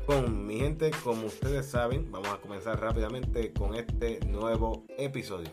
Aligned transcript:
con 0.08 0.48
mi 0.48 0.60
gente, 0.60 0.90
como 1.04 1.28
ustedes 1.28 1.66
saben, 1.66 2.10
vamos 2.10 2.30
a 2.30 2.38
comenzar 2.38 2.80
rápidamente 2.80 3.52
con 3.52 3.76
este 3.76 4.22
nuevo 4.26 4.86
episodio. 4.98 5.50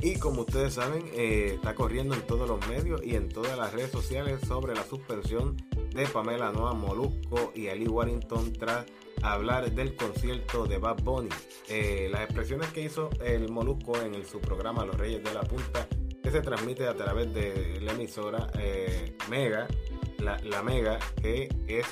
Y 0.00 0.16
como 0.20 0.42
ustedes 0.42 0.74
saben, 0.74 1.04
eh, 1.14 1.54
está 1.56 1.74
corriendo 1.74 2.14
en 2.14 2.22
todos 2.22 2.48
los 2.48 2.64
medios 2.68 3.04
y 3.04 3.16
en 3.16 3.28
todas 3.28 3.58
las 3.58 3.72
redes 3.72 3.90
sociales 3.90 4.40
sobre 4.46 4.72
la 4.72 4.84
suspensión 4.84 5.56
de 5.92 6.06
Pamela 6.06 6.52
Noa 6.52 6.74
Molusco 6.74 7.52
y 7.56 7.66
Ali 7.66 7.88
Warrington 7.88 8.52
tras 8.52 8.86
hablar 9.22 9.72
del 9.72 9.96
concierto 9.96 10.64
de 10.66 10.78
Bad 10.78 11.02
Bunny. 11.02 11.30
Eh, 11.68 12.08
las 12.12 12.20
expresiones 12.20 12.68
que 12.68 12.82
hizo 12.82 13.10
el 13.24 13.50
Molusco 13.50 14.00
en 14.00 14.24
su 14.24 14.40
programa 14.40 14.84
Los 14.84 14.96
Reyes 14.96 15.24
de 15.24 15.34
la 15.34 15.42
Punta, 15.42 15.88
que 16.22 16.30
se 16.30 16.40
transmite 16.40 16.86
a 16.86 16.94
través 16.94 17.34
de 17.34 17.80
la 17.80 17.92
emisora 17.92 18.46
eh, 18.60 19.16
Mega, 19.28 19.66
la, 20.20 20.62
Mega, 20.62 20.98
que 21.22 21.48
es 21.66 21.86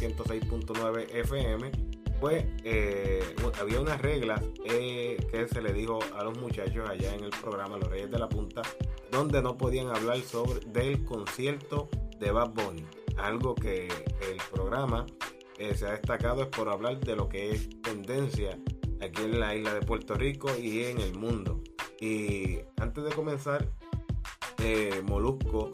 106.9 0.00 0.98
eh, 0.98 1.20
FM, 1.20 1.70
pues 2.20 2.44
eh, 2.64 3.22
había 3.60 3.80
unas 3.80 4.00
reglas 4.00 4.42
eh, 4.64 5.16
que 5.30 5.48
se 5.48 5.60
le 5.60 5.72
dijo 5.72 5.98
a 6.16 6.24
los 6.24 6.38
muchachos 6.38 6.88
allá 6.88 7.14
en 7.14 7.24
el 7.24 7.30
programa 7.30 7.76
Los 7.76 7.88
Reyes 7.88 8.10
de 8.10 8.18
la 8.18 8.28
Punta, 8.28 8.62
donde 9.10 9.42
no 9.42 9.56
podían 9.56 9.88
hablar 9.88 10.20
sobre 10.20 10.60
del 10.66 11.04
concierto 11.04 11.88
de 12.18 12.30
Bad 12.30 12.50
Bunny. 12.50 12.86
Algo 13.18 13.54
que 13.54 13.88
el 13.88 14.36
programa 14.52 15.06
se 15.56 15.86
ha 15.86 15.92
destacado 15.92 16.42
es 16.42 16.48
por 16.48 16.68
hablar 16.68 17.00
de 17.00 17.16
lo 17.16 17.28
que 17.28 17.50
es 17.50 17.80
tendencia 17.80 18.58
aquí 19.00 19.22
en 19.22 19.40
la 19.40 19.54
isla 19.54 19.72
de 19.72 19.80
Puerto 19.80 20.14
Rico 20.14 20.48
y 20.58 20.84
en 20.84 21.00
el 21.00 21.14
mundo. 21.14 21.62
Y 21.98 22.58
antes 22.76 23.04
de 23.04 23.10
comenzar, 23.10 23.66
Molusco 25.04 25.70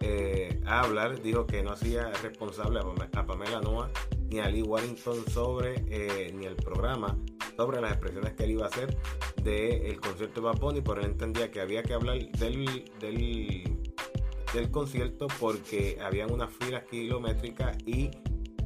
eh, 0.00 0.60
a 0.66 0.80
hablar, 0.80 1.22
dijo 1.22 1.46
que 1.46 1.62
no 1.62 1.72
hacía 1.72 2.10
responsable 2.22 2.80
a 3.12 3.26
Pamela 3.26 3.60
Noah 3.60 3.90
ni 4.28 4.40
a 4.40 4.48
Lee 4.48 4.62
Warrington 4.62 5.24
sobre 5.30 5.84
eh, 5.88 6.32
ni 6.34 6.46
el 6.46 6.56
programa 6.56 7.16
sobre 7.56 7.80
las 7.80 7.92
expresiones 7.92 8.34
que 8.34 8.44
él 8.44 8.50
iba 8.52 8.64
a 8.64 8.68
hacer 8.68 8.96
del 9.42 10.00
concierto 10.00 10.40
de 10.40 10.46
Bad 10.46 10.58
Bunny, 10.58 10.80
pero 10.80 11.00
él 11.00 11.06
entendía 11.06 11.50
que 11.50 11.60
había 11.60 11.82
que 11.82 11.94
hablar 11.94 12.18
del, 12.18 12.90
del, 13.00 14.70
concierto 14.70 15.28
porque 15.38 15.98
habían 16.02 16.32
unas 16.32 16.52
filas 16.52 16.84
kilométricas 16.90 17.76
y 17.86 18.10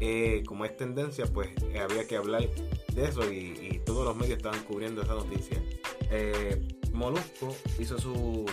eh, 0.00 0.42
como 0.46 0.64
es 0.64 0.76
tendencia, 0.76 1.26
pues 1.26 1.50
había 1.78 2.06
que 2.06 2.16
hablar 2.16 2.48
de 2.94 3.04
eso 3.04 3.30
y, 3.30 3.82
todos 3.84 4.04
los 4.04 4.16
medios 4.16 4.36
estaban 4.36 4.62
cubriendo 4.64 5.02
esa 5.02 5.14
noticia. 5.14 5.62
Molusco 6.92 7.54
hizo 7.78 7.98
su, 7.98 8.44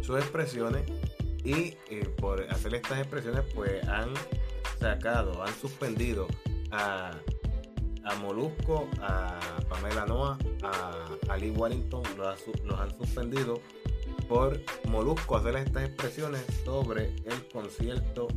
sus 0.00 0.16
expresiones 0.16 0.82
y 1.44 1.76
eh, 1.90 2.08
por 2.18 2.42
hacer 2.50 2.74
estas 2.74 2.98
expresiones, 2.98 3.42
pues 3.54 3.86
han 3.88 4.14
sacado, 4.78 5.42
han 5.42 5.54
suspendido 5.54 6.26
a, 6.70 7.10
a 8.04 8.14
Molusco, 8.16 8.88
a 9.00 9.38
Pamela 9.68 10.06
Noa, 10.06 10.38
a, 10.62 11.36
Lee 11.36 11.50
Warrington, 11.50 12.02
los, 12.16 12.78
han 12.78 12.96
suspendido 12.96 13.60
por 14.28 14.60
Molusco 14.88 15.36
hacer 15.36 15.56
estas 15.56 15.84
expresiones 15.84 16.44
sobre 16.64 17.06
el 17.24 17.48
concierto 17.52 18.28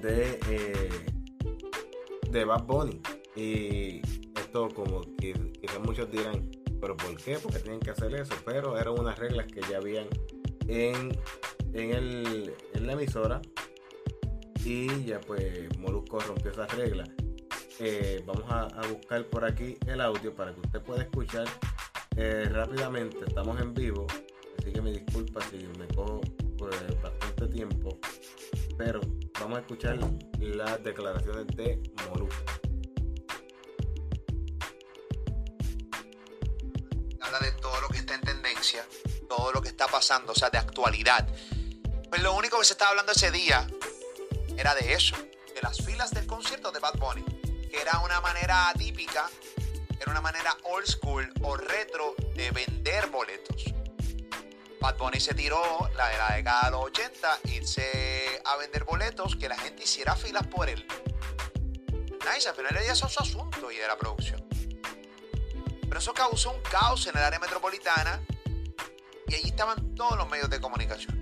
de, 0.00 0.38
eh, 0.48 0.90
de 2.30 2.44
Bad 2.44 2.64
Bunny. 2.64 3.00
Y 3.34 4.00
esto 4.38 4.68
como 4.74 5.02
que 5.18 5.34
muchos 5.84 6.10
dirán, 6.10 6.50
pero 6.80 6.96
¿por 6.96 7.16
qué? 7.16 7.38
Porque 7.38 7.58
tienen 7.58 7.80
que 7.80 7.90
hacer 7.90 8.14
eso. 8.14 8.34
Pero 8.44 8.78
eran 8.78 8.98
unas 8.98 9.18
reglas 9.18 9.46
que 9.46 9.60
ya 9.70 9.78
habían 9.78 10.06
en 10.68 11.16
en, 11.72 11.90
el, 11.90 12.54
en 12.74 12.86
la 12.86 12.92
emisora 12.92 13.40
y 14.64 15.04
ya 15.04 15.20
pues 15.20 15.76
Molusco 15.78 16.20
rompió 16.20 16.50
esa 16.50 16.66
regla. 16.66 17.04
Eh, 17.78 18.22
vamos 18.26 18.44
a, 18.48 18.68
buscar 18.88 19.24
por 19.30 19.44
aquí 19.44 19.78
el 19.86 20.00
audio 20.00 20.34
para 20.34 20.52
que 20.54 20.60
usted 20.60 20.82
pueda 20.82 21.02
escuchar 21.02 21.46
eh, 22.16 22.46
rápidamente. 22.50 23.18
Estamos 23.26 23.58
en 23.60 23.72
vivo, 23.72 24.06
así 24.58 24.70
que 24.72 24.82
me 24.82 24.92
disculpa 24.92 25.40
si 25.50 25.66
me 25.78 25.88
cojo 25.88 26.20
por 26.58 26.70
bastante 27.00 27.48
tiempo, 27.48 27.98
pero 28.76 29.00
vamos 29.40 29.58
a 29.58 29.60
escuchar 29.62 29.98
las 30.38 30.84
declaraciones 30.84 31.46
de 31.56 31.80
Molusco. 32.10 32.44
Habla 37.20 37.38
de 37.38 37.52
todo 37.52 37.80
lo 37.80 37.88
que 37.88 37.98
está 37.98 38.14
en 38.14 38.20
tendencia, 38.20 38.84
todo 39.26 39.52
lo 39.52 39.62
que 39.62 39.68
está 39.68 39.86
pasando, 39.86 40.32
o 40.32 40.34
sea, 40.34 40.50
de 40.50 40.58
actualidad. 40.58 41.26
Pues 42.10 42.22
lo 42.22 42.34
único 42.34 42.58
que 42.58 42.64
se 42.64 42.72
estaba 42.72 42.90
hablando 42.90 43.12
ese 43.12 43.30
día 43.30 43.64
era 44.56 44.74
de 44.74 44.94
eso, 44.94 45.14
de 45.54 45.62
las 45.62 45.76
filas 45.78 46.10
del 46.10 46.26
concierto 46.26 46.72
de 46.72 46.80
Bad 46.80 46.98
Bunny, 46.98 47.24
que 47.70 47.80
era 47.80 48.00
una 48.00 48.20
manera 48.20 48.68
atípica, 48.68 49.30
era 50.00 50.10
una 50.10 50.20
manera 50.20 50.56
old 50.64 50.86
school 50.86 51.32
o 51.42 51.56
retro 51.56 52.16
de 52.34 52.50
vender 52.50 53.06
boletos. 53.10 53.62
Bad 54.80 54.96
Bunny 54.98 55.20
se 55.20 55.34
tiró 55.34 55.88
la 55.94 56.08
de 56.08 56.18
la 56.18 56.34
década 56.34 56.64
de 56.64 56.70
los 56.72 56.80
80, 56.86 57.38
irse 57.44 58.42
a 58.44 58.56
vender 58.56 58.82
boletos, 58.82 59.36
que 59.36 59.48
la 59.48 59.56
gente 59.56 59.84
hiciera 59.84 60.16
filas 60.16 60.48
por 60.48 60.68
él. 60.68 60.84
Nice, 62.28 62.48
al 62.48 62.56
final 62.56 62.74
del 62.74 62.82
día 62.82 62.92
es 62.92 62.98
su 62.98 63.06
asunto 63.06 63.70
y 63.70 63.76
de 63.76 63.86
la 63.86 63.96
producción. 63.96 64.44
Pero 65.82 66.00
eso 66.00 66.12
causó 66.12 66.50
un 66.50 66.62
caos 66.62 67.06
en 67.06 67.16
el 67.16 67.22
área 67.22 67.38
metropolitana 67.38 68.20
y 69.28 69.34
allí 69.36 69.50
estaban 69.50 69.94
todos 69.94 70.16
los 70.16 70.28
medios 70.28 70.50
de 70.50 70.60
comunicación 70.60 71.19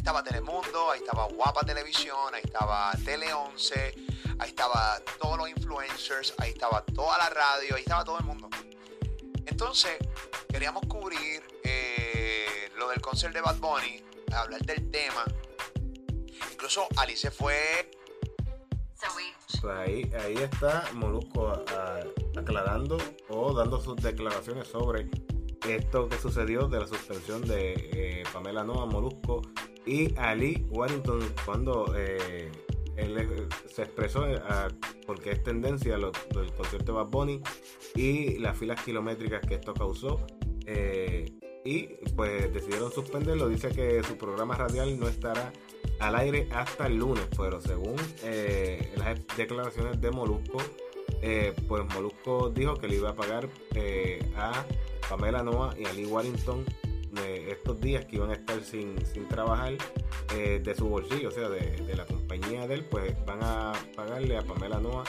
estaba 0.00 0.24
Telemundo, 0.24 0.90
ahí 0.90 1.00
estaba 1.00 1.26
Guapa 1.26 1.60
Televisión, 1.60 2.34
ahí 2.34 2.40
estaba 2.42 2.90
Tele 3.04 3.34
11, 3.34 3.94
ahí 4.38 4.48
estaba 4.48 4.98
todos 5.20 5.36
los 5.36 5.50
influencers, 5.50 6.34
ahí 6.38 6.52
estaba 6.52 6.82
toda 6.86 7.18
la 7.18 7.28
radio, 7.28 7.76
ahí 7.76 7.82
estaba 7.82 8.02
todo 8.02 8.18
el 8.18 8.24
mundo. 8.24 8.48
Entonces, 9.44 9.98
queríamos 10.48 10.86
cubrir 10.86 11.42
eh, 11.62 12.70
lo 12.78 12.88
del 12.88 13.02
concert 13.02 13.34
de 13.34 13.42
Bad 13.42 13.58
Bunny, 13.58 14.02
hablar 14.32 14.62
del 14.62 14.90
tema. 14.90 15.24
Incluso 16.50 16.88
Alice 16.96 17.30
fue... 17.30 17.90
Pues 19.60 19.64
ahí, 19.64 20.10
ahí 20.18 20.36
está 20.36 20.88
Molusco 20.94 21.52
aclarando 22.38 22.96
o 23.28 23.52
dando 23.52 23.78
sus 23.80 23.96
declaraciones 23.96 24.68
sobre 24.68 25.10
esto 25.68 26.08
que 26.08 26.18
sucedió 26.18 26.68
de 26.68 26.80
la 26.80 26.86
suspensión 26.86 27.42
de 27.42 27.74
eh, 27.92 28.22
Pamela 28.32 28.64
Noa 28.64 28.86
Molusco 28.86 29.42
y 29.86 30.14
Ali 30.18 30.66
Warrington 30.70 31.20
cuando 31.44 31.94
eh, 31.96 32.50
él 32.96 33.48
se 33.66 33.82
expresó 33.82 34.26
eh, 34.26 34.40
porque 35.06 35.32
es 35.32 35.42
tendencia 35.42 35.96
lo, 35.96 36.12
del 36.34 36.52
concierto 36.52 36.92
de 36.92 36.98
Bad 36.98 37.06
Bunny 37.06 37.40
y 37.94 38.38
las 38.38 38.58
filas 38.58 38.82
kilométricas 38.82 39.40
que 39.46 39.54
esto 39.54 39.72
causó 39.72 40.20
eh, 40.66 41.32
y 41.64 41.88
pues 42.16 42.52
decidieron 42.52 42.90
suspenderlo. 42.90 43.48
Dice 43.48 43.70
que 43.70 44.02
su 44.02 44.16
programa 44.16 44.54
radial 44.54 44.98
no 44.98 45.08
estará 45.08 45.52
al 45.98 46.14
aire 46.16 46.48
hasta 46.52 46.86
el 46.86 46.96
lunes 46.96 47.26
pero 47.36 47.60
según 47.60 47.96
las 48.96 49.18
declaraciones 49.36 50.00
de 50.00 50.10
Molusco 50.10 50.58
pues 51.68 51.84
Molusco 51.94 52.48
dijo 52.48 52.74
que 52.76 52.88
le 52.88 52.96
iba 52.96 53.10
a 53.10 53.14
pagar 53.14 53.48
a 54.36 54.64
Pamela 55.10 55.42
Noah 55.42 55.74
y 55.78 55.84
a 55.84 55.92
Lee 55.92 56.06
Warrington 56.06 56.64
estos 57.48 57.80
días 57.80 58.04
que 58.06 58.16
iban 58.16 58.30
a 58.30 58.34
estar 58.34 58.62
sin, 58.62 58.96
trabajar 59.28 59.74
eh, 60.34 60.60
de 60.62 60.74
su 60.74 60.88
bolsillo, 60.88 61.28
o 61.28 61.32
sea, 61.32 61.48
de, 61.48 61.94
la 61.94 62.06
compañía 62.06 62.66
de 62.66 62.74
él, 62.74 62.84
pues 62.84 63.14
van 63.26 63.40
a 63.42 63.72
pagarle 63.94 64.36
a 64.36 64.42
Pamela 64.42 64.80
Noah 64.80 65.04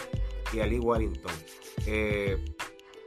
y 0.53 0.59
a 0.59 0.68
Lee 0.68 0.80
Warrington. 0.80 1.33
Eh, 1.86 2.38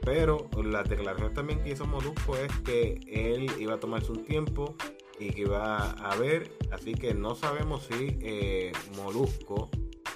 Pero 0.01 0.49
la 0.63 0.83
declaración 0.83 1.33
también 1.33 1.63
que 1.63 1.71
hizo 1.71 1.85
Molusco 1.85 2.37
es 2.37 2.51
que 2.59 2.99
él 3.07 3.51
iba 3.59 3.73
a 3.75 3.79
tomarse 3.79 4.11
un 4.11 4.23
tiempo 4.23 4.75
y 5.19 5.31
que 5.31 5.41
iba 5.41 5.91
a 5.91 6.15
ver, 6.17 6.51
así 6.71 6.93
que 6.93 7.13
no 7.13 7.35
sabemos 7.35 7.87
si 7.89 8.17
eh, 8.21 8.71
Molusco 8.97 9.69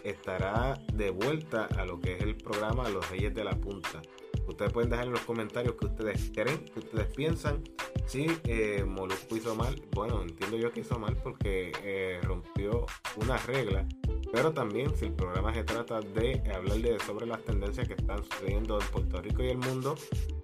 estará 0.03 0.79
de 0.93 1.09
vuelta 1.09 1.65
a 1.77 1.85
lo 1.85 1.99
que 1.99 2.13
es 2.13 2.21
el 2.21 2.35
programa 2.35 2.89
Los 2.89 3.09
Reyes 3.09 3.33
de 3.33 3.43
la 3.43 3.59
Punta. 3.59 4.01
Ustedes 4.47 4.73
pueden 4.73 4.89
dejar 4.89 5.05
en 5.05 5.13
los 5.13 5.21
comentarios 5.21 5.75
que 5.75 5.85
ustedes 5.85 6.31
creen, 6.33 6.65
que 6.65 6.79
ustedes 6.79 7.07
piensan. 7.15 7.63
Si 8.05 8.27
eh, 8.45 8.83
Molusco 8.85 9.35
hizo 9.35 9.55
mal, 9.55 9.81
bueno, 9.91 10.21
entiendo 10.21 10.57
yo 10.57 10.71
que 10.71 10.81
hizo 10.81 10.97
mal 10.99 11.15
porque 11.23 11.71
eh, 11.83 12.19
rompió 12.23 12.85
una 13.17 13.37
regla. 13.37 13.87
Pero 14.31 14.51
también 14.53 14.95
si 14.95 15.05
el 15.05 15.13
programa 15.13 15.53
se 15.53 15.63
trata 15.63 15.99
de 16.01 16.41
hablar 16.53 16.77
de, 16.77 16.99
sobre 16.99 17.25
las 17.25 17.43
tendencias 17.43 17.87
que 17.87 17.95
están 17.95 18.23
sucediendo 18.23 18.79
en 18.79 18.87
Puerto 18.87 19.21
Rico 19.21 19.43
y 19.43 19.47
el 19.47 19.57
mundo, 19.57 19.95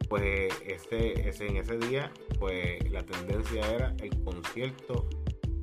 pues 0.10 0.54
ese, 0.66 1.30
en 1.48 1.58
ese 1.58 1.78
día, 1.78 2.12
pues 2.40 2.90
la 2.92 3.04
tendencia 3.04 3.62
era 3.72 3.96
el 4.02 4.24
concierto 4.24 5.08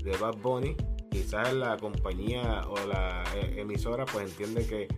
de 0.04 0.16
Bad 0.16 0.36
Bunny. 0.38 0.76
Quizás 1.10 1.52
la 1.52 1.76
compañía 1.76 2.62
o 2.68 2.86
la 2.86 3.24
eh, 3.36 3.60
emisora 3.60 4.06
pues 4.06 4.30
entiende 4.30 4.66
que 4.66 4.88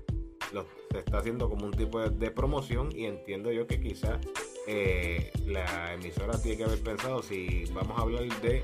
lo, 0.53 0.67
se 0.95 1.01
está 1.01 1.19
haciendo 1.19 1.49
como 1.49 1.67
un 1.67 1.73
tipo 1.73 2.01
de, 2.01 2.31
promoción 2.31 2.89
y 2.95 3.07
entiendo 3.07 3.51
yo 3.51 3.67
que 3.67 3.81
quizás 3.81 4.19
eh, 4.67 5.31
la 5.47 5.95
emisora 5.95 6.41
tiene 6.41 6.57
que 6.57 6.65
haber 6.65 6.81
pensado 6.81 7.23
si 7.23 7.65
vamos 7.73 7.99
a 7.99 8.03
hablar 8.03 8.25
de 8.41 8.63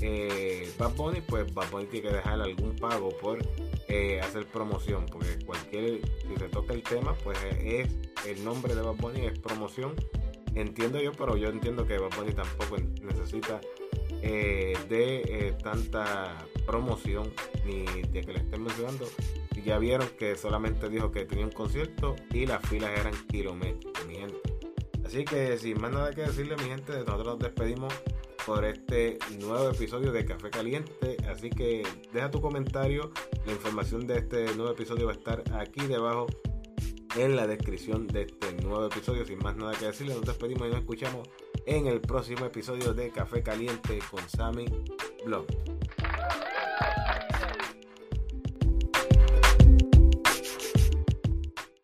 eh, 0.00 0.70
Bad 0.78 0.94
Bunny, 0.94 1.20
pues 1.20 1.52
Bad 1.54 1.70
Bunny 1.70 1.86
tiene 1.86 2.08
que 2.08 2.14
dejar 2.16 2.40
algún 2.40 2.74
pago 2.76 3.10
por 3.18 3.38
eh, 3.88 4.20
hacer 4.20 4.46
promoción, 4.46 5.06
porque 5.06 5.44
cualquier, 5.44 6.00
si 6.22 6.36
se 6.36 6.48
toca 6.48 6.74
el 6.74 6.82
tema, 6.82 7.14
pues 7.22 7.38
es 7.60 7.88
el 8.26 8.44
nombre 8.44 8.74
de 8.74 8.82
Bad 8.82 8.96
Bunny 8.96 9.26
es 9.26 9.38
promoción. 9.38 9.94
Entiendo 10.54 11.00
yo, 11.00 11.12
pero 11.12 11.36
yo 11.36 11.48
entiendo 11.48 11.86
que 11.86 11.98
Bad 11.98 12.14
Bunny 12.16 12.32
tampoco 12.32 12.76
necesita 13.02 13.60
de 14.22 15.56
tanta 15.64 16.46
promoción 16.64 17.32
ni 17.64 17.84
de 17.84 18.20
que 18.20 18.32
le 18.32 18.38
estén 18.38 18.62
mencionando 18.62 19.06
ya 19.64 19.78
vieron 19.78 20.08
que 20.18 20.36
solamente 20.36 20.88
dijo 20.88 21.10
que 21.10 21.24
tenía 21.24 21.44
un 21.44 21.52
concierto 21.52 22.16
y 22.32 22.46
las 22.46 22.66
filas 22.68 22.90
eran 22.98 23.14
kilómetros, 23.28 23.92
mi 24.06 24.16
gente. 24.16 24.51
Así 25.12 25.26
que 25.26 25.58
sin 25.58 25.78
más 25.78 25.92
nada 25.92 26.10
que 26.10 26.22
decirle, 26.22 26.56
mi 26.56 26.62
gente, 26.62 26.94
nosotros 26.94 27.26
nos 27.26 27.38
despedimos 27.38 27.92
por 28.46 28.64
este 28.64 29.18
nuevo 29.40 29.68
episodio 29.68 30.10
de 30.10 30.24
Café 30.24 30.48
Caliente. 30.48 31.18
Así 31.28 31.50
que 31.50 31.82
deja 32.14 32.30
tu 32.30 32.40
comentario. 32.40 33.12
La 33.44 33.52
información 33.52 34.06
de 34.06 34.20
este 34.20 34.46
nuevo 34.54 34.70
episodio 34.70 35.04
va 35.04 35.12
a 35.12 35.16
estar 35.16 35.44
aquí 35.52 35.86
debajo 35.86 36.28
en 37.14 37.36
la 37.36 37.46
descripción 37.46 38.06
de 38.06 38.22
este 38.22 38.54
nuevo 38.62 38.86
episodio. 38.86 39.26
Sin 39.26 39.38
más 39.40 39.54
nada 39.54 39.74
que 39.74 39.84
decirle, 39.84 40.14
nos 40.14 40.24
despedimos 40.24 40.68
y 40.68 40.70
nos 40.70 40.80
escuchamos 40.80 41.28
en 41.66 41.88
el 41.88 42.00
próximo 42.00 42.46
episodio 42.46 42.94
de 42.94 43.10
Café 43.10 43.42
Caliente 43.42 43.98
con 44.10 44.26
Sammy 44.30 44.64
Blog. 45.26 45.44